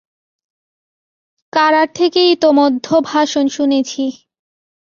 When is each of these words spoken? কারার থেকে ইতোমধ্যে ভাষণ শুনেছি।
কারার 1.53 1.89
থেকে 1.95 2.21
ইতোমধ্যে 2.31 2.95
ভাষণ 3.03 3.45
শুনেছি। 3.47 4.03